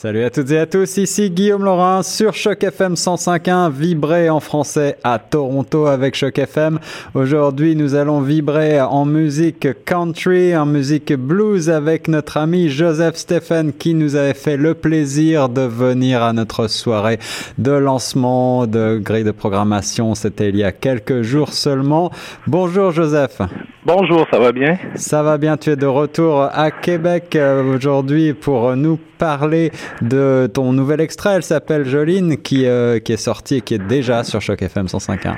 Salut 0.00 0.24
à 0.24 0.30
toutes 0.30 0.50
et 0.50 0.58
à 0.58 0.64
tous, 0.64 0.96
ici 0.96 1.28
Guillaume 1.28 1.62
Laurin 1.62 2.02
sur 2.02 2.32
Choc 2.32 2.64
FM 2.64 2.94
105.1, 2.94 3.70
vibrer 3.70 4.30
en 4.30 4.40
français 4.40 4.96
à 5.04 5.18
Toronto 5.18 5.84
avec 5.84 6.14
Choc 6.14 6.38
FM. 6.38 6.78
Aujourd'hui, 7.12 7.76
nous 7.76 7.94
allons 7.94 8.22
vibrer 8.22 8.80
en 8.80 9.04
musique 9.04 9.68
country, 9.84 10.56
en 10.56 10.64
musique 10.64 11.12
blues 11.12 11.68
avec 11.68 12.08
notre 12.08 12.38
ami 12.38 12.70
Joseph 12.70 13.16
Stephen 13.16 13.74
qui 13.74 13.92
nous 13.92 14.16
avait 14.16 14.32
fait 14.32 14.56
le 14.56 14.72
plaisir 14.72 15.50
de 15.50 15.66
venir 15.66 16.22
à 16.22 16.32
notre 16.32 16.66
soirée 16.66 17.18
de 17.58 17.72
lancement 17.72 18.66
de 18.66 18.96
grille 18.96 19.24
de 19.24 19.32
programmation. 19.32 20.14
C'était 20.14 20.48
il 20.48 20.56
y 20.56 20.64
a 20.64 20.72
quelques 20.72 21.20
jours 21.20 21.52
seulement. 21.52 22.10
Bonjour 22.46 22.90
Joseph. 22.90 23.42
Bonjour, 23.84 24.26
ça 24.30 24.38
va 24.38 24.52
bien? 24.52 24.78
Ça 24.94 25.22
va 25.22 25.36
bien, 25.36 25.58
tu 25.58 25.70
es 25.70 25.76
de 25.76 25.86
retour 25.86 26.42
à 26.42 26.70
Québec 26.70 27.34
euh, 27.34 27.74
aujourd'hui 27.74 28.32
pour 28.32 28.76
nous 28.76 28.98
parler 29.20 29.70
de 30.02 30.46
ton 30.46 30.72
nouvel 30.72 31.00
extrait. 31.00 31.36
Elle 31.36 31.42
s'appelle 31.42 31.84
Joline, 31.84 32.36
qui, 32.36 32.66
euh, 32.66 32.98
qui 32.98 33.12
est 33.12 33.24
sorti 33.24 33.56
et 33.56 33.60
qui 33.60 33.74
est 33.74 33.86
déjà 33.86 34.24
sur 34.24 34.40
Choc 34.40 34.62
FM 34.62 34.86
105.1. 34.86 35.36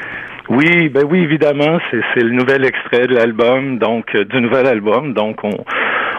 Oui, 0.48 0.88
ben 0.88 1.04
oui, 1.08 1.20
évidemment, 1.20 1.78
c'est 1.90 2.22
le 2.22 2.30
nouvel 2.30 2.64
extrait 2.64 3.06
de 3.06 3.14
l'album, 3.14 3.78
donc 3.78 4.14
euh, 4.14 4.24
du 4.24 4.40
nouvel 4.40 4.66
album. 4.66 5.14
Donc, 5.14 5.38
on, 5.44 5.52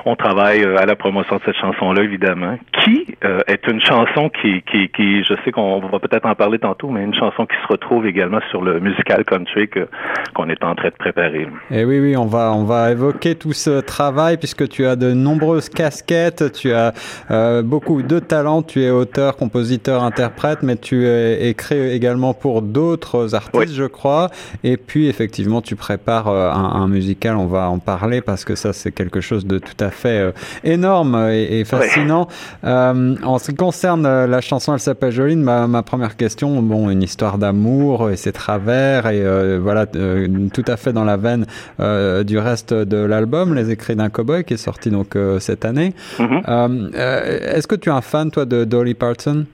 on 0.05 0.15
travaille 0.15 0.63
euh, 0.63 0.77
à 0.77 0.85
la 0.85 0.95
promotion 0.95 1.35
de 1.38 1.41
cette 1.45 1.57
chanson-là, 1.57 2.03
évidemment, 2.03 2.57
qui 2.83 3.02
euh, 3.23 3.39
est 3.47 3.65
une 3.67 3.81
chanson 3.81 4.29
qui, 4.29 4.61
qui, 4.63 4.89
qui 4.89 5.23
je 5.23 5.33
sais 5.43 5.51
qu'on 5.51 5.79
va 5.79 5.99
peut-être 5.99 6.25
en 6.25 6.35
parler 6.35 6.59
tantôt, 6.59 6.89
mais 6.89 7.03
une 7.03 7.13
chanson 7.13 7.45
qui 7.45 7.55
se 7.61 7.67
retrouve 7.67 8.05
également 8.05 8.39
sur 8.49 8.61
le 8.61 8.79
musical 8.79 9.23
country 9.25 9.67
que 9.67 9.87
qu'on 10.33 10.49
est 10.49 10.63
en 10.63 10.75
train 10.75 10.89
de 10.89 10.95
préparer. 10.95 11.47
Et 11.71 11.81
eh 11.81 11.85
oui, 11.85 11.99
oui, 11.99 12.17
on 12.17 12.25
va 12.25 12.53
on 12.53 12.63
va 12.63 12.91
évoquer 12.91 13.35
tout 13.35 13.53
ce 13.53 13.81
travail 13.81 14.37
puisque 14.37 14.67
tu 14.67 14.85
as 14.85 14.95
de 14.95 15.13
nombreuses 15.13 15.69
casquettes, 15.69 16.52
tu 16.53 16.71
as 16.73 16.93
euh, 17.31 17.61
beaucoup 17.61 18.02
de 18.02 18.19
talent, 18.19 18.61
tu 18.61 18.83
es 18.83 18.89
auteur, 18.89 19.35
compositeur, 19.35 20.03
interprète, 20.03 20.63
mais 20.63 20.75
tu 20.75 21.05
es 21.05 21.49
écrit 21.49 21.91
également 21.91 22.33
pour 22.33 22.61
d'autres 22.61 23.35
artistes, 23.35 23.75
je 23.75 23.85
crois. 23.85 24.30
Et 24.63 24.77
puis 24.77 25.08
effectivement, 25.08 25.61
tu 25.61 25.75
prépares 25.75 26.27
un, 26.27 26.81
un 26.81 26.87
musical, 26.87 27.37
on 27.37 27.47
va 27.47 27.69
en 27.69 27.80
parler 27.80 28.21
parce 28.21 28.45
que 28.45 28.55
ça 28.55 28.73
c'est 28.73 28.91
quelque 28.91 29.21
chose 29.21 29.45
de 29.45 29.59
tout 29.59 29.77
à 29.80 29.89
fait 29.89 30.19
euh, 30.19 30.31
énorme 30.63 31.15
et, 31.31 31.63
fascinant. 31.65 32.27
Euh, 32.63 33.12
en 33.23 33.38
ce 33.38 33.52
qui 33.52 33.58
concerne 33.58 34.06
euh, 34.06 34.28
la 34.28 34.42
chanson, 34.42 34.73
elle 34.73 34.80
s'appelle 34.80 35.11
Joline. 35.11 35.42
Ma, 35.42 35.67
ma, 35.67 35.83
première 35.83 36.16
question, 36.16 36.61
bon, 36.61 36.89
une 36.89 37.03
histoire 37.03 37.38
d'amour 37.38 38.09
et 38.09 38.16
ses 38.16 38.31
travers 38.31 39.08
et 39.08 39.58
voilà, 39.58 39.86
tout 39.86 40.66
à 40.67 40.78
fait 40.78 40.94
dans 40.94 41.03
la 41.03 41.17
veine 41.17 41.45
du 41.80 42.38
reste 42.38 42.73
de 42.73 42.97
l'album, 42.97 43.53
Les 43.53 43.72
écrits 43.72 43.95
d'un 43.95 44.09
cowboy, 44.09 44.44
qui 44.44 44.53
est 44.55 44.58
sorti 44.58 44.89
donc 44.89 45.17
cette 45.39 45.66
année. 45.66 45.94
Mm-hmm. 46.20 46.95
Est-ce 46.95 47.67
que 47.67 47.75
tu 47.75 47.89
es 47.89 47.92
un 47.92 48.02
fan, 48.02 48.31
toi, 48.31 48.45
de 48.45 48.64
Dolly 48.64 48.94
Parton? 48.94 49.45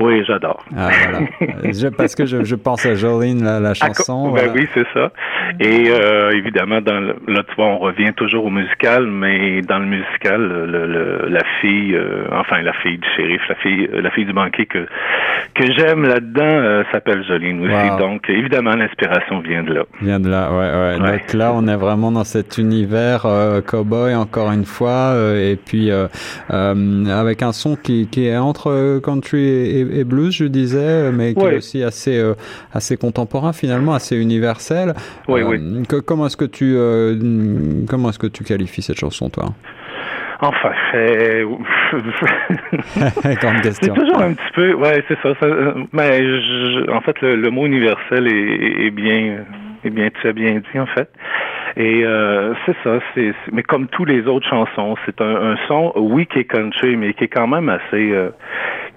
Oui, 0.00 0.24
j'adore. 0.26 0.64
Ah, 0.76 0.88
voilà. 1.10 1.90
parce 1.96 2.14
que 2.14 2.26
je, 2.26 2.44
je, 2.44 2.54
pense 2.54 2.84
à 2.86 2.94
Jolene, 2.94 3.44
la, 3.44 3.60
la 3.60 3.74
chanson. 3.74 4.32
Ben 4.32 4.50
oui, 4.54 4.66
c'est 4.74 4.86
ça. 4.92 5.12
Et 5.60 5.88
euh, 5.88 6.32
évidemment, 6.32 6.80
dans 6.80 6.98
le, 6.98 7.16
là, 7.28 7.42
tu 7.48 7.54
vois, 7.56 7.66
on 7.66 7.78
revient 7.78 8.12
toujours 8.14 8.46
au 8.46 8.50
musical, 8.50 9.06
mais 9.06 9.60
dans 9.62 9.78
le 9.78 9.86
musical, 9.86 10.40
le, 10.40 10.86
le, 10.86 11.28
la 11.28 11.42
fille, 11.60 11.94
euh, 11.94 12.26
enfin 12.32 12.62
la 12.62 12.72
fille 12.74 12.98
du 12.98 13.08
shérif, 13.16 13.42
la 13.48 13.54
fille, 13.56 13.88
la 13.92 14.10
fille 14.10 14.24
du 14.24 14.32
banquier 14.32 14.66
que 14.66 14.86
que 15.54 15.72
j'aime 15.72 16.02
là-dedans 16.02 16.42
euh, 16.42 16.82
s'appelle 16.90 17.24
Jolene 17.24 17.60
aussi. 17.60 17.98
Donc, 17.98 18.28
évidemment, 18.28 18.74
l'inspiration 18.74 19.40
vient 19.40 19.62
de 19.62 19.74
là. 19.74 19.84
Vient 20.00 20.18
de 20.18 20.28
là, 20.28 20.50
ouais, 20.50 20.98
ouais. 20.98 21.12
Donc 21.12 21.32
là, 21.32 21.52
on 21.54 21.68
est 21.68 21.76
vraiment 21.76 22.10
dans 22.10 22.24
cet 22.24 22.58
univers 22.58 23.24
euh, 23.24 23.60
cowboy 23.60 24.14
encore 24.14 24.50
une 24.50 24.64
fois, 24.64 25.12
euh, 25.12 25.52
et 25.52 25.56
puis 25.56 25.90
avec 26.50 27.42
un 27.42 27.52
son 27.52 27.76
qui, 27.76 28.08
qui 28.10 28.26
est 28.26 28.36
entre 28.36 29.00
country 29.00 29.78
et 29.78 29.83
et, 29.92 30.04
blues, 30.04 30.34
je 30.34 30.44
disais, 30.44 31.12
mais 31.12 31.34
qui 31.34 31.44
est 31.44 31.56
aussi 31.56 31.82
assez, 31.82 32.18
euh, 32.18 32.34
assez 32.72 32.96
contemporain 32.96 33.52
finalement, 33.52 33.94
assez 33.94 34.16
universel. 34.16 34.94
Oui, 35.28 35.42
oui. 35.42 35.58
Euh, 35.92 36.00
comment 36.04 36.26
est-ce 36.26 36.36
que 36.36 36.44
tu 36.44 36.74
euh, 36.76 37.14
comment 37.88 38.10
est-ce 38.10 38.18
que 38.18 38.26
tu 38.26 38.44
qualifies 38.44 38.82
cette 38.82 38.98
chanson, 38.98 39.28
toi 39.30 39.46
Enfin, 40.40 40.72
c'est 40.92 41.44
question. 43.62 43.94
C'est 43.94 44.00
toujours 44.00 44.20
un 44.20 44.34
petit 44.34 44.52
peu, 44.54 44.74
ouais, 44.74 45.02
c'est 45.08 45.16
ça. 45.22 45.32
mais 45.92 46.20
en 46.92 47.00
fait, 47.00 47.20
le, 47.22 47.50
mot 47.50 47.66
universel 47.66 48.26
est, 48.26 48.86
est 48.86 48.90
bien, 48.90 49.44
est 49.84 49.90
bien, 49.90 50.10
tu 50.20 50.28
as 50.28 50.32
bien 50.32 50.60
dit 50.72 50.78
en 50.78 50.86
fait. 50.86 51.08
Et 51.76 52.04
euh, 52.04 52.54
c'est 52.64 52.76
ça, 52.84 53.00
c'est 53.14 53.34
mais 53.52 53.64
comme 53.64 53.88
tous 53.88 54.04
les 54.04 54.26
autres 54.28 54.48
chansons, 54.48 54.94
c'est 55.04 55.20
un, 55.20 55.52
un, 55.52 55.56
son, 55.66 55.92
oui, 55.96 56.26
qui 56.26 56.38
est 56.38 56.44
country, 56.44 56.96
mais 56.96 57.14
qui 57.14 57.24
est 57.24 57.28
quand 57.28 57.48
même 57.48 57.68
assez, 57.68 58.12
euh, 58.12 58.30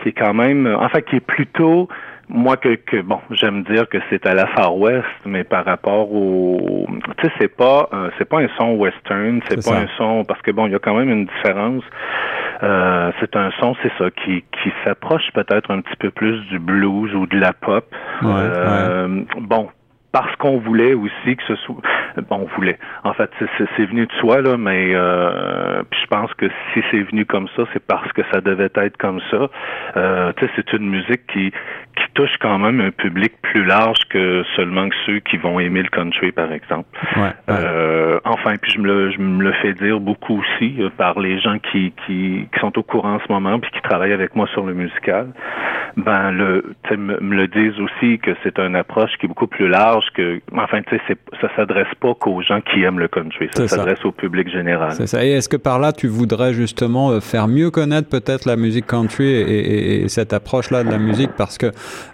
qui 0.02 0.10
est 0.10 0.14
quand 0.14 0.34
même, 0.34 0.68
en 0.68 0.90
fait, 0.90 1.04
qui 1.04 1.18
est 1.18 1.26
plutôt 1.26 1.88
moi 2.30 2.58
que, 2.58 2.76
que 2.76 3.02
bon, 3.02 3.20
j'aime 3.32 3.64
dire 3.64 3.88
que 3.88 3.98
c'est 4.10 4.26
à 4.26 4.34
la 4.34 4.48
Far 4.48 4.76
West, 4.76 5.06
mais 5.26 5.44
par 5.44 5.64
rapport 5.66 6.12
au, 6.12 6.86
tu 7.18 7.26
sais, 7.28 7.34
c'est 7.40 7.56
pas, 7.56 7.88
euh, 7.94 8.10
c'est 8.18 8.28
pas 8.28 8.40
un 8.40 8.50
son 8.58 8.74
western, 8.74 9.40
c'est 9.48 9.64
pas 9.66 9.78
un 9.78 9.88
son 9.98 10.26
parce 10.26 10.42
que 10.42 10.52
bon, 10.52 10.66
il 10.68 10.74
y 10.74 10.76
a 10.76 10.80
quand 10.80 10.96
même 10.96 11.10
une 11.10 11.26
différence. 11.26 11.84
Euh, 12.64 13.12
c'est 13.20 13.36
un 13.36 13.52
son, 13.60 13.76
c'est 13.84 13.92
ça, 13.98 14.10
qui, 14.10 14.44
qui 14.64 14.74
s'approche 14.84 15.32
peut-être 15.34 15.72
un 15.72 15.80
petit 15.82 15.96
peu 15.98 16.10
plus 16.10 16.40
du 16.48 16.60
blues 16.60 17.14
ou 17.14 17.28
de 17.28 17.38
la 17.40 17.54
pop. 17.54 17.86
euh, 18.24 19.24
Bon, 19.40 19.70
parce 20.12 20.36
qu'on 20.38 20.58
voulait 20.58 20.94
aussi 20.94 21.36
que 21.36 21.44
ce 21.48 21.56
soit 21.58 21.76
bon 22.30 22.48
on 22.50 22.56
voulait. 22.56 22.78
En 23.04 23.14
fait 23.14 23.30
c'est 23.78 23.86
venu 23.86 24.06
de 24.06 24.12
soi 24.14 24.42
là 24.42 24.58
mais 24.58 24.92
euh, 24.94 25.84
puis 25.90 26.00
je 26.02 26.08
pense 26.08 26.34
que 26.36 26.48
si 26.74 26.82
c'est 26.92 27.02
venu 27.02 27.26
comme 27.26 27.48
ça 27.56 27.64
c'est 27.74 27.86
parce 27.86 28.12
que 28.14 28.22
ça 28.32 28.42
devait 28.42 28.72
être 28.76 28.98
comme 28.98 29.20
ça. 29.30 29.50
Euh, 29.98 30.32
tu 30.38 30.46
sais 30.46 30.52
c'est 30.56 30.74
une 30.74 30.90
musique 30.90 31.26
qui 31.28 31.52
qui 31.52 32.12
touche 32.14 32.38
quand 32.40 32.60
même 32.60 32.80
un 32.80 32.92
public 32.92 33.34
plus 33.42 33.66
large 33.66 34.00
que 34.10 34.44
seulement 34.56 34.88
que 34.90 34.96
ceux 35.06 35.20
qui 35.20 35.38
vont 35.38 35.60
aimer 35.60 35.84
le 35.84 35.90
country 35.90 36.32
par 36.32 36.52
exemple. 36.52 36.88
Ouais, 37.18 37.34
Euh, 37.50 38.20
enfin 38.26 38.56
puis 38.62 38.72
je 38.72 38.80
me 38.80 38.88
le 38.88 39.12
je 39.12 39.20
me 39.20 39.44
le 39.44 39.52
fais 39.62 39.74
dire 39.74 40.00
beaucoup 40.00 40.40
aussi 40.40 40.78
euh, 40.80 40.90
par 40.98 41.20
les 41.20 41.40
gens 41.40 41.60
qui, 41.60 41.94
qui 42.06 42.48
qui 42.52 42.60
sont 42.60 42.78
au 42.78 42.84
courant 42.84 43.16
en 43.16 43.20
ce 43.20 43.32
moment 43.32 43.60
puis 43.60 43.72
qui 43.72 43.82
travaillent 43.82 44.14
avec 44.14 44.36
moi 44.36 44.48
sur 44.54 44.66
le 44.66 44.74
musical 44.74 45.28
ben 45.98 46.32
le 46.32 46.64
me, 46.92 47.20
me 47.20 47.36
le 47.36 47.48
disent 47.48 47.80
aussi 47.80 48.20
que 48.20 48.32
c'est 48.44 48.58
une 48.60 48.76
approche 48.76 49.12
qui 49.20 49.26
est 49.26 49.30
beaucoup 49.30 49.48
plus 49.48 49.68
large 49.68 50.06
que, 50.16 50.40
enfin, 50.56 50.82
tu 50.88 50.98
sais, 51.08 51.18
ça 51.42 51.50
s'adresse 51.56 51.94
pas 52.00 52.14
qu'aux 52.14 52.42
gens 52.42 52.62
qui 52.62 52.84
aiment 52.84 53.00
le 53.00 53.08
country, 53.08 53.50
ça 53.54 53.68
s'adresse 53.68 54.04
au 54.06 54.12
public 54.12 54.50
général. 54.50 54.94
C'est 54.94 55.08
ça. 55.08 55.26
Et 55.26 55.32
est-ce 55.32 55.50
que 55.50 55.58
par 55.58 55.80
là, 55.80 55.92
tu 55.92 56.08
voudrais 56.08 56.54
justement 56.54 57.12
euh, 57.12 57.20
faire 57.20 57.48
mieux 57.48 57.72
connaître 57.72 58.10
peut-être 58.10 58.46
la 58.46 58.56
musique 58.56 58.88
country 58.88 59.28
et, 59.28 59.42
et, 59.42 60.04
et 60.04 60.08
cette 60.08 60.34
approche-là 60.34 60.84
de 60.84 60.90
la 60.90 60.98
musique? 61.00 61.32
Parce 61.38 61.58
que 61.58 61.68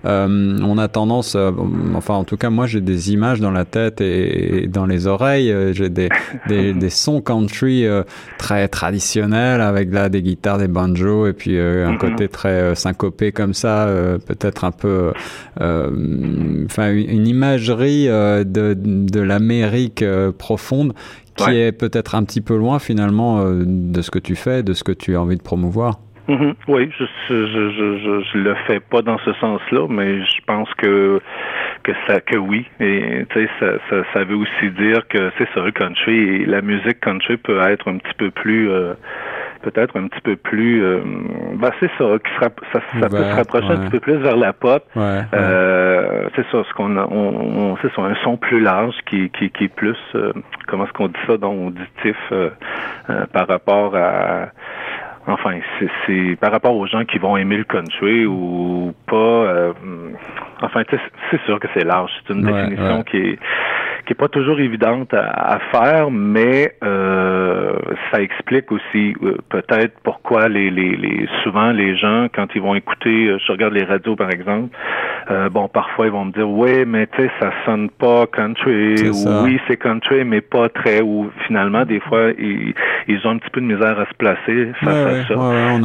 euh, 0.05 0.57
on 0.63 0.77
a 0.77 0.88
tendance, 0.88 1.35
euh, 1.35 1.51
enfin, 1.95 2.15
en 2.15 2.23
tout 2.23 2.38
cas, 2.38 2.50
moi, 2.50 2.65
j'ai 2.67 2.81
des 2.81 3.11
images 3.11 3.39
dans 3.39 3.51
la 3.51 3.65
tête 3.65 4.00
et, 4.01 4.67
dans 4.67 4.85
les 4.85 5.07
oreilles, 5.07 5.51
euh, 5.51 5.73
j'ai 5.73 5.89
des, 5.89 6.09
des, 6.47 6.73
des, 6.83 6.89
sons 6.89 7.21
country 7.21 7.85
euh, 7.85 8.03
très 8.38 8.67
traditionnels 8.67 9.61
avec 9.61 9.91
là 9.91 10.09
des 10.09 10.21
guitares, 10.21 10.57
des 10.57 10.67
banjos 10.67 11.27
et 11.27 11.33
puis 11.33 11.57
un 11.59 11.91
mm 11.91 11.95
-hmm. 11.95 11.97
côté 11.97 12.27
très 12.27 12.75
syncopé 12.75 13.31
comme 13.31 13.53
ça, 13.53 13.72
peut-être 14.28 14.63
un 14.66 14.72
peu, 14.72 15.11
enfin, 15.57 16.94
une 16.94 17.28
imagerie 17.28 18.07
euh, 18.07 18.44
de, 18.44 18.75
de 18.75 19.22
l'Amérique 19.22 20.01
euh, 20.01 20.31
profonde 20.31 20.94
qui 21.35 21.45
ouais. 21.45 21.57
est 21.67 21.72
peut-être 21.72 22.16
un 22.16 22.23
petit 22.23 22.41
peu 22.41 22.56
loin 22.56 22.79
finalement 22.79 23.41
euh, 23.41 23.63
de 23.66 24.01
ce 24.01 24.12
que 24.12 24.19
tu 24.19 24.35
fais, 24.35 24.63
de 24.63 24.73
ce 24.73 24.83
que 24.83 24.91
tu 24.91 25.16
as 25.16 25.22
envie 25.22 25.38
de 25.38 25.41
promouvoir. 25.41 26.00
Mm 26.28 26.35
-hmm. 26.35 26.53
Oui, 26.67 26.89
je, 26.97 27.06
je, 27.28 27.47
je, 27.53 27.63
je, 28.03 28.13
je 28.29 28.38
le 28.38 28.56
fais 28.66 28.79
pas 28.79 29.01
dans 29.01 29.19
ce 29.25 29.33
sens-là, 29.41 29.88
mais 29.89 30.09
je 30.33 30.39
pense 30.45 30.69
que 30.81 31.19
que 31.85 31.91
ça 32.07 32.22
que 32.22 32.38
oui. 32.38 32.62
Et 32.79 33.25
tu 33.29 33.33
sais, 33.33 33.50
ça, 33.59 33.69
ça, 33.89 33.97
ça 34.13 34.23
veut 34.23 34.38
aussi 34.44 34.67
dire 34.85 35.01
que 35.13 35.22
c'est 35.38 35.50
ça, 35.53 35.59
le 35.69 35.72
country 35.72 36.17
et 36.35 36.45
la 36.45 36.62
musique 36.62 37.00
country 37.07 37.36
peut 37.48 37.59
être 37.74 37.86
un 37.94 37.98
petit 38.01 38.18
peu 38.21 38.30
plus 38.31 38.63
euh, 38.69 38.94
peut-être 39.63 39.98
un 39.98 40.07
petit 40.07 40.21
peu 40.21 40.36
plus 40.36 40.83
euh, 40.83 41.01
ben 41.56 41.71
c'est 41.80 41.89
ça 41.98 42.06
qui 42.19 42.31
sera, 42.36 42.50
ça, 42.71 42.81
ça 43.00 43.10
peut 43.10 43.18
se 43.18 43.36
rapprocher 43.36 43.68
ouais. 43.68 43.74
un 43.74 43.77
petit 43.77 43.92
peu 43.92 44.00
plus 44.00 44.18
vers 44.18 44.36
la 44.36 44.54
pop 44.54 44.83
ouais, 44.95 45.21
euh, 45.33 46.30
c'est 46.36 46.45
ça 46.51 46.63
ce 46.68 46.74
qu'on 46.74 46.98
a 46.98 47.07
on, 47.10 47.71
on 47.71 47.77
c'est 47.81 47.92
ça 47.95 48.01
un 48.01 48.15
son 48.24 48.38
plus 48.38 48.60
large 48.60 48.95
qui 49.10 49.30
qui, 49.31 49.50
qui 49.50 49.65
est 49.65 49.75
plus 49.75 49.98
euh, 50.15 50.33
comment 50.68 50.86
est-ce 50.86 50.94
qu'on 50.94 51.07
dit 51.07 51.19
ça 51.25 51.38
dans 51.38 51.54
auditif 51.54 52.18
euh, 52.31 52.50
euh, 53.10 53.25
par 53.31 53.48
rapport 53.48 53.95
à 53.95 54.50
enfin 55.27 55.57
c'est 56.06 56.36
par 56.39 56.51
rapport 56.51 56.75
aux 56.75 56.86
gens 56.86 57.06
qui 57.06 57.18
vont 57.18 57.38
aimer 57.38 57.57
le 57.57 57.63
country 57.63 58.25
ou 58.25 58.94
pas 59.07 59.15
euh, 59.15 59.74
enfin 60.62 60.83
c'est 61.31 61.42
sûr 61.45 61.60
que 61.60 61.68
c'est 61.74 61.86
large 61.86 62.12
c'est 62.27 62.33
une 62.33 62.45
ouais, 62.45 62.51
définition 62.51 62.98
ouais. 62.98 63.04
qui 63.10 63.18
est 63.18 63.39
qui 64.05 64.13
est 64.13 64.15
pas 64.15 64.27
toujours 64.27 64.59
évidente 64.59 65.13
à, 65.13 65.59
faire, 65.71 66.11
mais 66.11 66.73
euh, 66.83 67.73
ça 68.11 68.21
explique 68.21 68.71
aussi 68.71 69.15
euh, 69.23 69.38
peut-être 69.50 69.95
pourquoi 70.03 70.50
les, 70.50 70.69
les, 70.69 70.95
les, 70.95 71.27
souvent 71.44 71.71
les 71.71 71.95
gens 71.97 72.27
quand 72.33 72.47
ils 72.55 72.61
vont 72.61 72.75
écouter, 72.75 73.27
euh, 73.27 73.38
je 73.45 73.51
regarde 73.51 73.73
les 73.73 73.83
radios 73.83 74.15
par 74.15 74.29
exemple, 74.29 74.75
euh, 75.31 75.50
bon 75.50 75.67
parfois 75.67 76.07
ils 76.07 76.11
vont 76.11 76.25
me 76.25 76.31
dire 76.31 76.50
oui 76.50 76.85
mais 76.85 77.07
tu 77.07 77.23
sais 77.23 77.31
ça 77.39 77.51
sonne 77.65 77.89
pas 77.89 78.25
country. 78.27 79.09
Ou 79.09 79.44
oui 79.44 79.59
c'est 79.67 79.77
country 79.77 80.23
mais 80.25 80.41
pas 80.41 80.69
très 80.69 81.01
ou 81.01 81.29
finalement 81.47 81.85
des 81.85 82.00
fois 82.01 82.31
ils, 82.38 82.73
ils 83.07 83.25
ont 83.25 83.31
un 83.31 83.38
petit 83.38 83.50
peu 83.51 83.61
de 83.61 83.67
misère 83.67 84.00
à 84.00 84.05
se 84.05 84.13
placer 84.15 84.71
face 84.83 85.05
à 85.05 85.27
ça. 85.27 85.35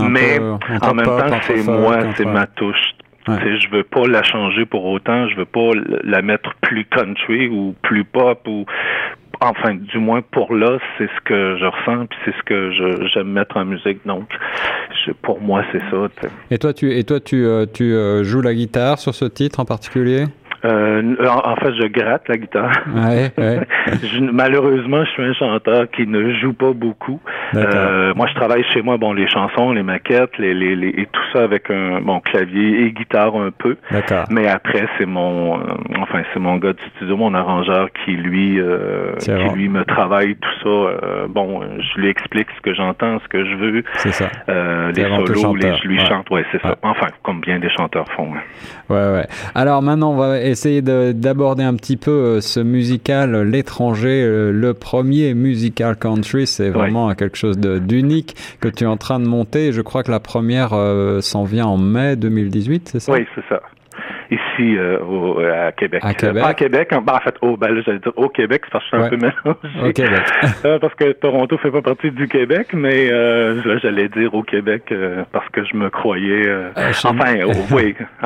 mais 0.08 0.38
en 0.40 0.94
même 0.94 1.06
temps 1.06 1.40
c'est 1.42 1.64
moi, 1.64 1.98
c'est 2.16 2.26
ma 2.26 2.46
touche 2.46 2.94
Ouais. 3.28 3.58
Je 3.58 3.70
veux 3.70 3.84
pas 3.84 4.06
la 4.06 4.22
changer 4.22 4.64
pour 4.64 4.84
autant, 4.86 5.28
je 5.28 5.36
veux 5.36 5.44
pas 5.44 5.70
la 6.04 6.22
mettre 6.22 6.54
plus 6.62 6.84
country 6.84 7.48
ou 7.48 7.74
plus 7.82 8.04
pop 8.04 8.40
ou 8.46 8.64
enfin 9.40 9.74
du 9.74 9.98
moins 9.98 10.22
pour 10.22 10.54
là, 10.54 10.78
c'est 10.96 11.06
ce 11.06 11.20
que 11.24 11.56
je 11.58 11.64
ressens 11.64 12.06
puis 12.06 12.18
c'est 12.24 12.34
ce 12.36 12.42
que 12.42 13.08
j'aime 13.12 13.28
mettre 13.28 13.56
en 13.56 13.64
musique. 13.64 14.00
Donc 14.06 14.28
pour 15.22 15.40
moi, 15.40 15.62
c'est 15.72 15.82
ça. 15.90 16.28
Et 16.50 16.58
toi 16.58 16.72
tu 16.72 16.92
et 16.92 17.04
toi 17.04 17.20
tu 17.20 17.44
euh, 17.44 17.66
tu 17.72 17.92
euh, 17.92 18.24
joues 18.24 18.42
la 18.42 18.54
guitare 18.54 18.98
sur 18.98 19.14
ce 19.14 19.24
titre 19.24 19.60
en 19.60 19.64
particulier? 19.64 20.24
Euh, 20.64 21.14
en, 21.24 21.54
fait, 21.56 21.72
je 21.74 21.86
gratte 21.86 22.28
la 22.28 22.36
guitare. 22.36 22.72
Ouais, 22.92 23.30
ouais. 23.38 23.60
malheureusement, 24.32 25.04
je 25.04 25.10
suis 25.10 25.22
un 25.22 25.32
chanteur 25.34 25.88
qui 25.90 26.04
ne 26.04 26.34
joue 26.34 26.52
pas 26.52 26.72
beaucoup. 26.72 27.20
Euh, 27.54 28.12
moi, 28.14 28.26
je 28.26 28.34
travaille 28.34 28.64
chez 28.72 28.82
moi, 28.82 28.96
bon, 28.96 29.12
les 29.12 29.28
chansons, 29.28 29.72
les 29.72 29.82
maquettes, 29.82 30.36
les, 30.38 30.54
les, 30.54 30.76
les 30.76 30.88
et 30.88 31.08
tout 31.10 31.22
ça 31.32 31.42
avec 31.42 31.70
un 31.70 32.00
bon 32.00 32.20
clavier 32.20 32.84
et 32.84 32.92
guitare 32.92 33.36
un 33.36 33.50
peu. 33.50 33.76
Mais 34.30 34.48
après, 34.48 34.86
c'est 34.98 35.06
mon, 35.06 35.58
euh, 35.58 35.62
enfin, 36.00 36.22
c'est 36.32 36.40
mon 36.40 36.56
gars 36.56 36.72
du 36.72 36.82
studio, 36.96 37.16
mon 37.16 37.34
arrangeur 37.34 37.88
qui 38.04 38.12
lui, 38.12 38.60
euh, 38.60 39.12
qui 39.18 39.30
lui 39.30 39.68
me 39.68 39.84
travaille 39.84 40.36
tout 40.36 40.48
ça. 40.62 41.26
Bon, 41.28 41.60
je 41.62 42.00
lui 42.00 42.08
explique 42.08 42.48
ce 42.56 42.60
que 42.62 42.74
j'entends, 42.74 43.18
ce 43.20 43.28
que 43.28 43.44
je 43.44 43.54
veux. 43.54 43.84
C'est 43.94 44.12
ça. 44.12 44.28
les 44.48 45.04
solos, 45.04 45.54
les, 45.56 45.74
je 45.76 45.88
lui 45.88 45.98
chante, 46.00 46.28
ouais, 46.30 46.44
c'est 46.52 46.60
ça. 46.62 46.76
Enfin, 46.82 47.08
comme 47.22 47.40
bien 47.40 47.58
des 47.58 47.70
chanteurs 47.70 48.06
font. 48.16 48.28
Ouais, 48.90 49.12
ouais. 49.12 49.26
Alors 49.54 49.82
maintenant, 49.82 50.12
on 50.12 50.16
va 50.16 50.40
essayer 50.40 50.82
d'aborder 50.82 51.64
un 51.64 51.74
petit 51.74 51.96
peu 51.96 52.40
ce 52.40 52.60
musical 52.60 53.42
L'étranger, 53.42 54.26
le 54.52 54.72
premier 54.74 55.34
musical 55.34 55.96
country. 55.96 56.46
C'est 56.46 56.70
vraiment 56.70 57.14
quelque 57.14 57.37
chose 57.38 57.58
d'unique 57.58 58.36
que 58.60 58.68
tu 58.68 58.84
es 58.84 58.86
en 58.86 58.96
train 58.96 59.20
de 59.20 59.26
monter. 59.26 59.72
Je 59.72 59.80
crois 59.80 60.02
que 60.02 60.10
la 60.10 60.20
première 60.20 60.72
euh, 60.72 61.20
s'en 61.20 61.44
vient 61.44 61.66
en 61.66 61.78
mai 61.78 62.16
2018, 62.16 62.88
c'est 62.88 63.00
ça? 63.00 63.12
Oui, 63.12 63.26
c'est 63.34 63.44
ça 63.48 63.60
ici 64.30 64.76
euh, 64.76 64.98
au, 65.00 65.40
à 65.40 65.72
Québec. 65.72 66.02
À 66.04 66.14
Québec. 66.14 66.42
Pas 66.42 66.48
à 66.48 66.54
Québec, 66.54 66.92
en, 66.92 67.00
ben, 67.00 67.14
en 67.14 67.20
fait, 67.20 67.34
au, 67.40 67.56
ben, 67.56 67.68
là, 67.68 67.80
j'allais 67.84 67.98
dire 67.98 68.12
au 68.16 68.28
Québec, 68.28 68.62
parce 68.70 68.84
que 68.90 68.96
je 68.96 68.96
suis 68.96 69.06
un 69.06 69.10
peu 69.10 69.16
mélangé. 69.16 69.88
Au 69.88 69.92
Québec. 69.92 70.22
Euh, 70.64 70.78
parce 70.78 70.94
que 70.94 71.12
Toronto 71.12 71.56
fait 71.58 71.70
pas 71.70 71.82
partie 71.82 72.10
du 72.10 72.26
Québec, 72.26 72.68
mais 72.72 73.08
euh, 73.10 73.62
là, 73.64 73.78
j'allais 73.78 74.08
dire 74.08 74.34
au 74.34 74.42
Québec 74.42 74.82
euh, 74.90 75.22
parce 75.30 75.48
que 75.50 75.64
je 75.64 75.76
me 75.76 75.88
croyais. 75.88 76.46
Euh, 76.46 76.70
ah, 76.74 76.90
enfin, 77.04 77.36
oui, 77.70 77.94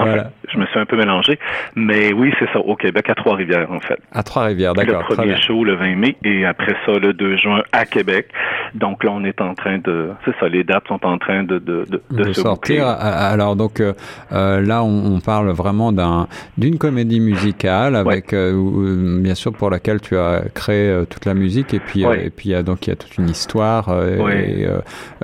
je 0.48 0.58
me 0.58 0.66
suis 0.66 0.78
un 0.78 0.86
peu 0.86 0.96
mélangé, 0.96 1.38
mais 1.76 2.12
oui, 2.12 2.32
c'est 2.38 2.50
ça, 2.52 2.58
au 2.58 2.74
Québec, 2.74 3.10
à 3.10 3.14
Trois-Rivières, 3.14 3.70
en 3.70 3.80
fait. 3.80 3.98
À 4.12 4.22
Trois-Rivières, 4.22 4.72
d'accord. 4.72 5.04
Le 5.10 5.16
premier 5.16 5.40
show 5.42 5.62
le 5.64 5.74
20 5.74 5.96
mai 5.96 6.16
et 6.24 6.46
après 6.46 6.74
ça, 6.86 6.92
le 6.92 7.12
2 7.12 7.36
juin 7.36 7.62
à 7.72 7.84
Québec. 7.84 8.28
Donc 8.74 9.04
là, 9.04 9.10
on 9.12 9.24
est 9.24 9.40
en 9.40 9.54
train 9.54 9.78
de, 9.78 10.10
c'est 10.24 10.34
ça, 10.40 10.48
les 10.48 10.64
dates 10.64 10.86
sont 10.88 11.04
en 11.04 11.18
train 11.18 11.44
de 11.44 11.58
de 11.58 11.84
de, 11.88 12.00
de, 12.10 12.32
sortir. 12.32 12.86
Alors 12.86 13.56
donc 13.56 13.82
là, 14.30 14.82
on, 14.82 15.14
on 15.14 15.20
parle 15.20 15.50
vraiment 15.50 15.92
d'un 15.92 16.26
d'une 16.58 16.78
comédie 16.78 17.20
musicale 17.20 17.96
avec 17.96 18.32
euh, 18.32 18.52
euh, 18.52 19.20
bien 19.20 19.34
sûr 19.34 19.52
pour 19.52 19.70
laquelle 19.70 20.00
tu 20.00 20.16
as 20.16 20.42
créé 20.54 20.88
euh, 20.88 21.04
toute 21.04 21.24
la 21.24 21.34
musique. 21.34 21.74
Et 21.74 21.80
puis 21.80 22.02
et 22.02 22.30
puis 22.30 22.54
donc 22.62 22.86
il 22.86 22.90
y 22.90 22.92
a 22.92 22.96
toute 22.96 23.16
une 23.18 23.28
histoire 23.28 23.88
et 24.04 24.66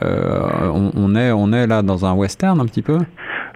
on, 0.02 0.90
on, 0.96 1.14
est 1.14 1.32
on 1.32 1.52
est 1.52 1.66
là 1.66 1.82
dans 1.82 2.04
un 2.06 2.14
western 2.14 2.60
un 2.60 2.66
petit 2.66 2.82
peu? 2.82 2.98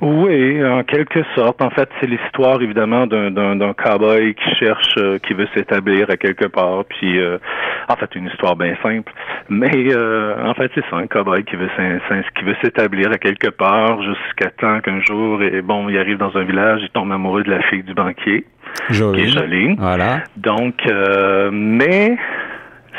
Oui, 0.02 0.64
en 0.64 0.82
quelque 0.82 1.20
sorte. 1.34 1.62
En 1.62 1.70
fait, 1.70 1.88
c'est 2.00 2.08
l'histoire 2.08 2.60
évidemment 2.60 3.06
d'un 3.06 3.30
d'un 3.30 3.72
cowboy 3.72 4.34
qui 4.34 4.54
cherche, 4.56 4.94
qui 5.22 5.32
veut 5.32 5.48
s'établir 5.54 6.10
à 6.10 6.16
quelque 6.16 6.46
part. 6.46 6.84
Puis, 6.86 7.20
en 7.88 7.96
fait, 7.96 8.14
une 8.16 8.26
histoire 8.26 8.56
bien 8.56 8.74
simple. 8.82 9.12
Mais 9.48 9.94
en 9.94 10.54
fait, 10.54 10.72
c'est 10.74 10.84
ça, 10.90 10.96
un 10.96 11.06
cowboy 11.06 11.44
qui 11.44 11.54
veut 11.54 11.68
qui 12.36 12.44
veut 12.44 12.56
s'établir 12.62 13.12
à 13.12 13.18
quelque 13.18 13.48
part 13.48 14.02
jusqu'à 14.02 14.50
temps 14.50 14.80
qu'un 14.80 15.00
jour, 15.00 15.42
et 15.42 15.62
bon, 15.62 15.88
il 15.88 15.98
arrive 15.98 16.18
dans 16.18 16.36
un 16.36 16.44
village, 16.44 16.80
il 16.82 16.90
tombe 16.90 17.12
amoureux 17.12 17.42
de 17.42 17.50
la 17.50 17.62
fille 17.62 17.82
du 17.82 17.94
banquier, 17.94 18.44
jolie. 18.90 19.22
qui 19.22 19.28
est 19.28 19.30
jolie. 19.30 19.76
Voilà. 19.78 20.22
Donc, 20.36 20.74
euh, 20.86 21.50
mais 21.52 22.16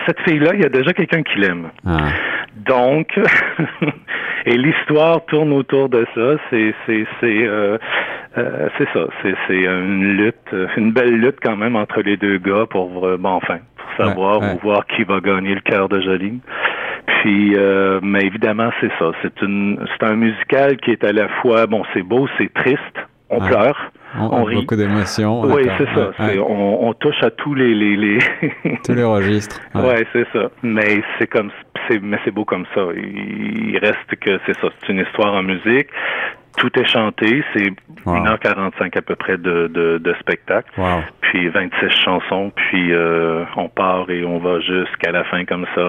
cette 0.06 0.20
fille-là, 0.22 0.52
il 0.54 0.62
y 0.62 0.66
a 0.66 0.70
déjà 0.70 0.94
quelqu'un 0.94 1.24
qui 1.24 1.40
l'aime. 1.40 1.70
Ah. 1.86 2.10
Donc, 2.56 3.08
et 4.45 4.57
l'histoire 4.57 5.24
tourne 5.25 5.54
autour 5.54 5.90
de 5.90 6.06
ça. 6.16 6.36
C'est 6.50 6.74
c'est 6.86 7.06
c'est 7.19 7.48
euh, 7.48 7.78
euh, 8.38 8.69
c'est 8.78 8.88
ça. 8.94 9.06
C'est 9.22 9.36
c'est 9.48 9.63
une 9.63 10.18
lutte, 10.18 10.56
une 10.78 10.92
belle 10.92 11.18
lutte 11.19 11.38
quand 11.42 11.56
même 11.56 11.75
entre 11.75 12.01
les 12.01 12.18
deux 12.18 12.38
gars 12.38 12.66
pour 12.69 13.07
bon 13.18 13.30
enfin 13.30 13.60
pour 13.78 14.06
savoir 14.06 14.42
ou 14.42 14.60
voir 14.60 14.86
qui 14.88 15.04
va 15.04 15.19
gagner 15.19 15.56
le 15.56 15.62
cœur 15.62 15.90
de 15.90 16.01
Jolie. 16.01 16.42
Puis, 17.06 17.56
euh, 17.56 18.00
mais 18.01 18.22
évidemment, 18.22 18.69
c'est 18.80 18.92
ça. 19.00 19.12
C'est 19.22 19.42
une, 19.42 19.80
c'est 19.92 20.06
un 20.06 20.16
musical 20.16 20.78
qui 20.78 20.92
est 20.92 21.04
à 21.04 21.12
la 21.12 21.28
fois, 21.42 21.68
bon, 21.68 21.84
c'est 21.94 22.04
beau, 22.04 22.28
c'est 22.38 22.54
triste, 22.54 22.98
on 23.30 23.39
pleure. 23.39 23.92
On, 24.19 24.25
on 24.31 24.44
rit. 24.44 24.56
Beaucoup 24.56 24.75
d'émotions. 24.75 25.42
Oui, 25.42 25.68
c'est 25.77 25.88
ça. 25.94 26.12
On, 26.48 26.88
on, 26.88 26.94
touche 26.94 27.21
à 27.21 27.31
tous 27.31 27.56
les 27.56 27.74
les, 27.74 27.95
les... 27.95 28.19
tous 28.86 28.94
les 28.94 29.04
registres. 29.04 29.60
Ouais, 29.75 30.06
c'est 30.13 30.27
ça. 30.31 30.50
Mais 30.62 31.01
c'est 31.18 31.27
comme 31.27 31.51
mais 32.01 32.18
c'est 32.24 32.31
beau 32.31 32.45
comme 32.45 32.65
ça. 32.74 32.81
Il 32.95 33.77
reste 33.80 34.15
que 34.21 34.39
c'est 34.45 34.57
ça. 34.60 34.69
C'est 34.81 34.94
une 34.94 35.00
histoire 35.00 35.33
en 35.33 35.44
musique. 35.44 35.88
Tout 36.57 36.69
est 36.80 36.86
chanté, 36.86 37.44
c'est 37.54 37.74
1h45 38.06 38.95
à 38.98 39.01
peu 39.01 39.15
près 39.15 39.38
de, 39.38 39.68
de, 39.68 39.98
de 39.98 40.15
spectacle. 40.19 40.69
Wow. 40.77 41.01
Puis 41.21 41.50
26 41.50 41.89
chansons, 42.06 42.51
puis 42.56 42.94
euh, 42.94 43.44
on 43.57 43.69
part 43.69 44.07
et 44.12 44.24
on 44.24 44.38
va 44.38 44.60
jusqu'à 44.60 45.12
la 45.12 45.24
fin 45.25 45.45
comme 45.45 45.65
ça 45.74 45.81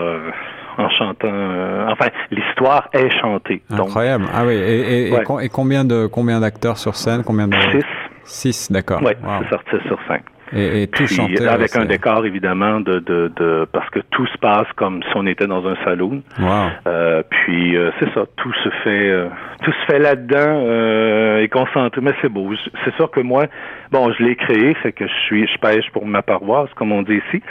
en 0.79 0.91
chantant. 0.91 1.29
Euh, 1.29 1.87
enfin, 1.89 2.07
l'histoire 2.31 2.89
est 2.93 3.11
chantée. 3.21 3.63
Incroyable. 3.71 4.25
ah 4.33 4.45
oui. 4.47 4.55
Et, 4.55 5.09
et, 5.09 5.13
et, 5.13 5.49
combien 5.49 5.85
de 5.85 6.07
combien 6.07 6.41
d'acteurs 6.41 6.79
sur 6.79 6.95
scène? 6.95 7.23
Combien 7.25 7.49
de 7.49 7.55
Six. 7.71 7.85
Six, 8.25 8.71
d'accord. 8.71 9.01
Oui, 9.03 9.13
c'est 9.43 9.49
sorti 9.51 9.89
sur 9.89 9.99
cinq. 10.09 10.23
Et, 10.53 10.83
et 10.83 10.87
tout 10.87 11.07
chanté, 11.07 11.47
avec 11.49 11.75
un 11.75 11.85
décor 11.85 12.27
évidemment 12.27 12.81
de, 12.81 12.99
de, 13.01 13.33
de 13.35 13.67
parce 13.73 13.89
que 13.91 14.01
tout 14.11 14.27
se 14.27 14.39
passe 14.39 14.67
comme 14.77 15.03
si 15.03 15.09
on 15.15 15.27
était 15.27 15.47
dans 15.47 15.67
un 15.67 15.75
salon. 15.85 16.23
Wow. 16.39 16.69
Euh, 16.87 17.23
puis 17.29 17.77
euh, 17.77 17.91
c'est 17.99 18.13
ça, 18.15 18.25
tout 18.37 18.53
se 18.63 18.69
fait 18.85 19.11
euh, 19.11 19.29
tout 19.63 19.73
se 19.73 19.87
fait 19.87 19.99
là-dedans 19.99 20.65
euh, 20.67 21.41
et 21.41 21.49
concentré. 21.49 22.01
Mais 22.03 22.15
c'est 22.21 22.29
beau. 22.29 22.53
C'est 22.85 22.95
sûr 22.97 23.11
que 23.11 23.21
moi, 23.21 23.47
bon, 23.91 24.13
je 24.13 24.23
l'ai 24.23 24.37
créé, 24.37 24.75
fait 24.75 24.93
que 24.93 25.07
je 25.07 25.15
suis 25.27 25.47
je 25.49 25.59
pêche 25.59 25.91
pour 25.93 26.07
ma 26.07 26.23
paroisse, 26.23 26.71
comme 26.77 26.93
on 26.93 27.03
dit 27.03 27.21
ici. 27.27 27.43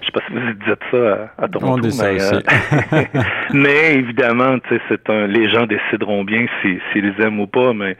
Je 0.00 0.06
sais 0.06 0.12
pas 0.12 0.20
si 0.26 0.32
vous 0.32 0.52
dites 0.52 0.82
ça 0.90 1.30
à, 1.38 1.44
à 1.44 1.48
Toronto. 1.48 1.74
On 1.74 1.78
dit 1.78 1.92
ça 1.92 2.12
mais, 2.12 2.20
aussi. 2.20 2.44
mais 3.54 3.94
évidemment, 3.94 4.56
c'est 4.88 5.10
un. 5.10 5.26
Les 5.26 5.48
gens 5.50 5.66
décideront 5.66 6.24
bien 6.24 6.46
s'ils 6.62 6.80
si, 6.92 7.00
les 7.00 7.12
aiment 7.22 7.40
ou 7.40 7.46
pas, 7.46 7.72
mais 7.74 7.96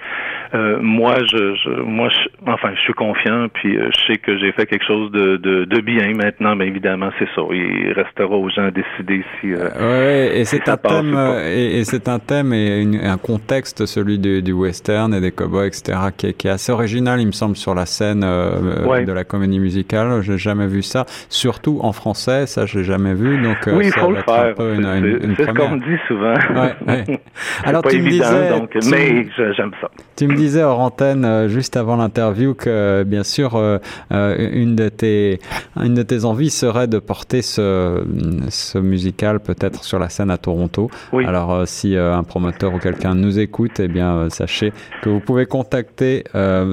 moi, 0.80 1.16
je, 1.30 1.54
je 1.54 1.82
moi, 1.82 2.08
je, 2.08 2.50
enfin, 2.50 2.70
je 2.74 2.80
suis 2.80 2.92
confiant, 2.92 3.46
puis 3.52 3.74
je 3.74 4.06
sais 4.06 4.18
que 4.18 4.38
j'ai 4.38 4.52
fait 4.52 4.66
quelque 4.66 4.84
chose 4.84 5.10
de, 5.10 5.36
de, 5.36 5.64
de 5.64 5.80
bien 5.80 6.12
maintenant, 6.14 6.56
mais 6.56 6.66
évidemment, 6.66 7.10
c'est 7.18 7.28
ça. 7.34 7.42
Il 7.50 7.92
restera 7.92 8.36
aux 8.36 8.48
gens 8.50 8.66
à 8.66 8.70
décider 8.70 9.24
si. 9.40 9.52
Euh, 9.52 9.68
ouais, 9.80 10.38
et 10.38 10.44
c'est 10.44 10.68
un 10.68 10.76
thème, 10.76 11.18
et, 11.44 11.78
et 11.78 11.84
c'est 11.84 12.08
un 12.08 12.18
thème 12.18 12.52
et 12.52 12.80
une, 12.80 12.96
un 12.96 13.18
contexte, 13.18 13.86
celui 13.86 14.18
du, 14.18 14.42
du, 14.42 14.52
western 14.52 15.12
et 15.14 15.20
des 15.20 15.32
cowboys, 15.32 15.66
etc., 15.68 15.98
qui 16.16 16.26
est, 16.26 16.32
qui 16.34 16.48
est, 16.48 16.50
assez 16.50 16.72
original, 16.72 17.20
il 17.20 17.26
me 17.26 17.32
semble, 17.32 17.56
sur 17.56 17.74
la 17.74 17.86
scène 17.86 18.22
euh, 18.24 18.86
ouais. 18.86 19.04
de 19.04 19.12
la 19.12 19.24
comédie 19.24 19.58
musicale. 19.58 20.22
J'ai 20.22 20.38
jamais 20.38 20.66
vu 20.66 20.82
ça, 20.82 21.04
surtout 21.28 21.80
en 21.82 21.92
français, 21.92 22.46
ça, 22.46 22.66
j'ai 22.66 22.84
jamais 22.84 23.14
vu. 23.14 23.42
Donc, 23.42 23.58
oui, 23.66 23.90
ça 23.90 24.00
faut 24.00 24.10
le 24.10 24.22
faire. 24.22 24.54
C'est 24.56 25.44
ce 25.44 25.52
qu'on 25.52 25.70
me 25.70 25.80
dit 25.80 26.02
souvent. 26.06 26.34
Ouais, 26.34 26.74
ouais. 26.86 27.20
Alors, 27.64 27.82
pas 27.82 27.90
tu 27.90 27.96
évident, 27.96 28.26
me 28.26 28.32
disais, 28.32 28.48
donc, 28.50 28.70
tu, 28.70 28.90
mais 28.90 29.26
j'aime 29.54 29.72
ça. 29.80 29.90
Tu 30.16 30.26
me 30.26 30.34
disais 30.46 30.62
hors 30.62 30.80
antenne, 30.80 31.48
juste 31.48 31.76
avant 31.76 31.96
l'interview, 31.96 32.54
que 32.54 33.04
bien 33.04 33.22
sûr, 33.22 33.56
euh, 33.56 33.78
une 34.10 34.76
de 34.76 34.88
tes 34.88 35.40
une 35.76 35.94
de 35.94 36.02
tes 36.02 36.24
envies 36.24 36.50
serait 36.50 36.86
de 36.86 36.98
porter 36.98 37.42
ce 37.42 38.04
ce 38.48 38.78
musical 38.78 39.40
peut-être 39.40 39.84
sur 39.84 39.98
la 39.98 40.08
scène 40.08 40.30
à 40.30 40.38
Toronto. 40.38 40.90
Oui. 41.12 41.24
Alors 41.26 41.52
euh, 41.52 41.64
si 41.66 41.96
euh, 41.96 42.14
un 42.14 42.22
promoteur 42.22 42.74
ou 42.74 42.78
quelqu'un 42.78 43.14
nous 43.14 43.38
écoute, 43.38 43.80
eh 43.80 43.88
bien 43.88 44.14
euh, 44.16 44.28
sachez 44.28 44.72
que 45.02 45.08
vous 45.08 45.20
pouvez 45.20 45.46
contacter 45.46 46.24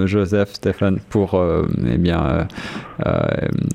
Joseph 0.05 0.49
Stéphane 0.49 0.99
pour 1.09 1.41
eh 1.87 1.97
bien 1.97 2.47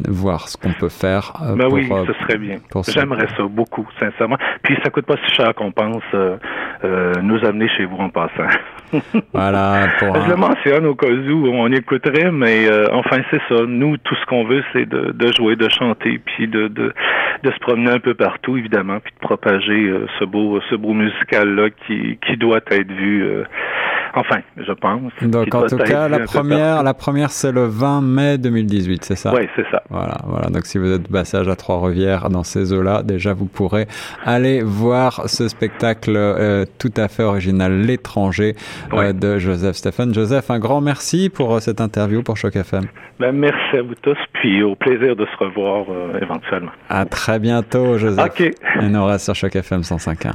voir 0.09 0.49
ce 0.49 0.57
qu'on 0.57 0.73
peut 0.73 0.89
faire. 0.89 1.33
Ben 1.57 1.65
pour, 1.65 1.75
oui, 1.75 1.89
ce 1.89 2.13
serait 2.25 2.39
bien. 2.39 2.57
J'aimerais 2.89 3.27
ça 3.37 3.43
beaucoup, 3.45 3.87
sincèrement. 3.99 4.37
Puis 4.63 4.77
ça 4.83 4.91
coûte 4.91 5.07
pas 5.07 5.17
si 5.27 5.35
cher 5.35 5.55
qu'on 5.55 5.73
pense 5.73 6.03
nous 6.83 7.45
amener 7.45 7.69
chez 7.77 7.85
vous 7.85 7.97
en 7.97 8.11
passant. 8.11 8.49
voilà, 9.33 9.78
Je 10.25 10.31
le 10.31 10.37
mentionne 10.37 10.87
au 10.87 10.95
cas 10.95 11.09
où 11.09 11.49
on 11.49 11.71
écouterait, 11.73 12.31
mais 12.31 12.69
euh, 12.69 12.87
enfin 12.93 13.19
c'est 13.31 13.41
ça. 13.49 13.63
Nous, 13.67 13.97
tout 13.99 14.15
ce 14.15 14.27
qu'on 14.27 14.45
veut, 14.45 14.63
c'est 14.73 14.89
de, 14.89 15.13
de, 15.13 15.33
jouer, 15.33 15.57
de 15.57 15.69
chanter, 15.69 16.21
puis 16.25 16.49
de, 16.49 16.69
de, 16.69 16.93
de, 17.43 17.51
se 17.51 17.59
promener 17.61 17.91
un 17.91 18.01
peu 18.01 18.15
partout, 18.15 18.57
évidemment, 18.57 18.99
puis 19.01 19.13
de 19.13 19.27
propager 19.27 19.89
euh, 19.89 20.07
ce 20.19 20.25
beau 20.25 20.61
ce 20.71 20.75
beau 20.75 20.93
musical 20.93 21.55
là 21.55 21.69
qui, 21.87 22.19
qui 22.27 22.37
doit 22.37 22.61
être 22.71 22.93
vu. 22.93 23.25
Euh, 24.17 24.21
Enfin, 24.21 24.41
je 24.57 24.73
pense. 24.73 25.13
Donc 25.23 25.55
en 25.55 25.67
tout 25.67 25.77
cas, 25.79 26.09
la 26.09 26.21
première, 26.21 26.83
la 26.83 26.95
première, 26.95 27.31
c'est 27.31 27.53
le 27.53 27.67
20 27.67 28.01
mai 28.03 28.39
2018, 28.39 29.05
c'est 29.05 29.17
ça? 29.17 29.33
Oui, 29.35 29.49
c'est 29.57 29.67
ça. 29.71 29.83
Voilà, 29.91 30.19
voilà. 30.27 30.49
Donc 30.49 30.67
si 30.67 30.79
vous 30.79 30.91
êtes 30.93 31.09
passage 31.11 31.49
à 31.49 31.57
Trois-Rivières 31.57 32.29
dans 32.31 32.45
ces 32.45 32.73
eaux-là, 32.73 33.03
déjà 33.03 33.33
vous 33.33 33.47
pourrez 33.47 33.87
aller 34.25 34.63
voir 34.63 35.29
ce 35.29 35.49
spectacle 35.49 36.15
euh, 36.17 36.65
tout 36.79 36.93
à 36.97 37.09
fait 37.09 37.23
original, 37.23 37.81
l'étranger 37.81 38.55
euh, 38.93 39.13
de 39.13 39.39
Joseph 39.39 39.77
Stéphane. 39.77 40.13
Joseph, 40.15 40.51
un 40.51 40.59
grand 40.59 40.81
merci 40.81 41.31
pour 41.31 41.55
euh, 41.55 41.61
cette 41.61 41.81
interview 41.81 42.23
pour 42.23 42.37
Choc 42.37 42.57
FM. 42.57 42.85
Ben, 43.19 43.33
merci 43.33 43.77
à 43.77 43.83
vous 43.83 43.95
tous, 44.03 44.19
puis 44.35 44.63
au 44.63 44.75
plaisir 44.75 45.17
de 45.17 45.27
se 45.27 45.45
revoir 45.45 45.87
éventuellement. 46.21 46.71
À 46.89 47.05
très 47.05 47.39
bientôt, 47.39 47.99
Joseph. 47.99 48.27
Ok. 48.27 48.41
Et 48.41 48.89
nous 48.89 49.05
reste 49.05 49.25
sur 49.25 49.35
Choc 49.35 49.57
FM 49.57 49.81
105.1. 49.81 50.33